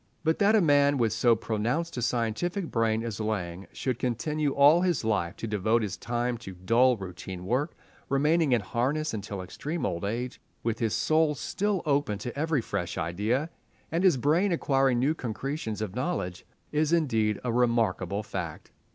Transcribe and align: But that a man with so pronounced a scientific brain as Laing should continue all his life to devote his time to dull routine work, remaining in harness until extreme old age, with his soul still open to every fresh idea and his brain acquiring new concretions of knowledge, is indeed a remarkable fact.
But 0.23 0.39
that 0.39 0.55
a 0.55 0.61
man 0.61 0.97
with 0.97 1.13
so 1.13 1.35
pronounced 1.35 1.95
a 1.95 2.01
scientific 2.01 2.71
brain 2.71 3.03
as 3.03 3.19
Laing 3.19 3.67
should 3.71 3.99
continue 3.99 4.51
all 4.51 4.81
his 4.81 5.03
life 5.05 5.35
to 5.35 5.45
devote 5.45 5.83
his 5.83 5.95
time 5.95 6.39
to 6.39 6.55
dull 6.55 6.97
routine 6.97 7.45
work, 7.45 7.75
remaining 8.09 8.51
in 8.51 8.61
harness 8.61 9.13
until 9.13 9.43
extreme 9.43 9.85
old 9.85 10.03
age, 10.03 10.41
with 10.63 10.79
his 10.79 10.95
soul 10.95 11.35
still 11.35 11.83
open 11.85 12.17
to 12.17 12.35
every 12.35 12.61
fresh 12.61 12.97
idea 12.97 13.51
and 13.91 14.03
his 14.03 14.17
brain 14.17 14.51
acquiring 14.51 14.97
new 14.97 15.13
concretions 15.13 15.83
of 15.83 15.93
knowledge, 15.93 16.47
is 16.71 16.91
indeed 16.91 17.39
a 17.43 17.53
remarkable 17.53 18.23
fact. 18.23 18.71